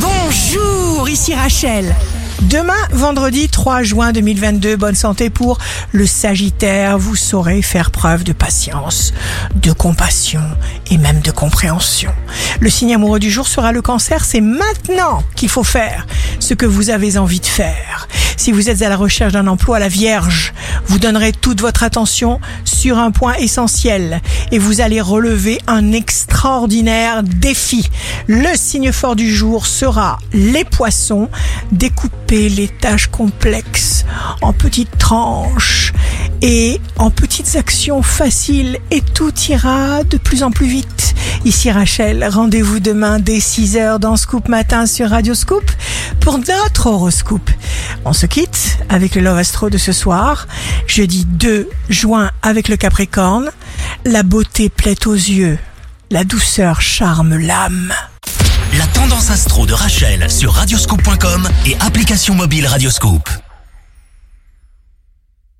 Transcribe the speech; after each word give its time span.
Bonjour, 0.00 1.08
ici 1.08 1.34
Rachel. 1.34 1.94
Demain, 2.42 2.78
vendredi 2.92 3.48
3 3.48 3.82
juin 3.82 4.12
2022, 4.12 4.76
bonne 4.76 4.94
santé 4.94 5.28
pour 5.28 5.58
le 5.90 6.06
Sagittaire. 6.06 6.96
Vous 6.96 7.16
saurez 7.16 7.62
faire 7.62 7.90
preuve 7.90 8.22
de 8.22 8.32
patience, 8.32 9.12
de 9.56 9.72
compassion 9.72 10.42
et 10.90 10.98
même 10.98 11.20
de 11.20 11.32
compréhension. 11.32 12.12
Le 12.60 12.70
signe 12.70 12.94
amoureux 12.94 13.18
du 13.18 13.30
jour 13.30 13.48
sera 13.48 13.72
le 13.72 13.82
cancer. 13.82 14.24
C'est 14.24 14.40
maintenant 14.40 15.24
qu'il 15.34 15.48
faut 15.48 15.64
faire 15.64 16.06
ce 16.38 16.54
que 16.54 16.66
vous 16.66 16.90
avez 16.90 17.18
envie 17.18 17.40
de 17.40 17.46
faire. 17.46 18.06
Si 18.36 18.52
vous 18.52 18.70
êtes 18.70 18.82
à 18.82 18.88
la 18.88 18.96
recherche 18.96 19.32
d'un 19.32 19.48
emploi, 19.48 19.80
la 19.80 19.88
Vierge, 19.88 20.54
vous 20.88 20.98
donnerez 20.98 21.32
toute 21.32 21.60
votre 21.60 21.82
attention 21.82 22.40
sur 22.64 22.98
un 22.98 23.10
point 23.10 23.34
essentiel 23.34 24.20
et 24.50 24.58
vous 24.58 24.80
allez 24.80 25.00
relever 25.00 25.60
un 25.66 25.92
extraordinaire 25.92 27.22
défi. 27.22 27.88
Le 28.26 28.56
signe 28.56 28.90
fort 28.92 29.14
du 29.14 29.32
jour 29.32 29.66
sera 29.66 30.18
les 30.32 30.64
poissons. 30.64 31.28
Découper 31.72 32.48
les 32.48 32.68
tâches 32.68 33.08
complexes 33.08 34.04
en 34.40 34.52
petites 34.52 34.96
tranches 34.98 35.92
et 36.40 36.80
en 36.96 37.10
petites 37.10 37.56
actions 37.56 38.02
faciles 38.02 38.78
et 38.90 39.00
tout 39.00 39.32
ira 39.48 40.04
de 40.04 40.16
plus 40.16 40.42
en 40.42 40.50
plus 40.50 40.66
vite. 40.66 41.14
Ici 41.44 41.70
Rachel, 41.70 42.26
rendez-vous 42.28 42.80
demain 42.80 43.18
dès 43.18 43.38
6h 43.38 43.98
dans 43.98 44.16
Scoop 44.16 44.48
Matin 44.48 44.86
sur 44.86 45.10
Radio 45.10 45.34
Scoop 45.34 45.70
pour 46.20 46.38
notre 46.38 46.86
horoscope. 46.86 47.50
On 48.04 48.12
se 48.12 48.26
quitte 48.26 48.78
avec 48.88 49.14
le 49.14 49.20
Love 49.20 49.38
Astro 49.38 49.70
de 49.70 49.78
ce 49.78 49.92
soir, 49.92 50.46
jeudi 50.86 51.24
2 51.26 51.68
juin 51.88 52.30
avec 52.42 52.68
le 52.68 52.76
Capricorne. 52.76 53.50
La 54.04 54.22
beauté 54.22 54.68
plaît 54.68 55.06
aux 55.06 55.14
yeux, 55.14 55.58
la 56.10 56.24
douceur 56.24 56.80
charme 56.80 57.36
l'âme. 57.36 57.92
La 58.76 58.86
tendance 58.88 59.30
astro 59.30 59.66
de 59.66 59.72
Rachel 59.72 60.30
sur 60.30 60.52
radioscope.com 60.52 61.48
et 61.66 61.76
application 61.80 62.34
mobile 62.34 62.66
Radioscope. 62.66 63.28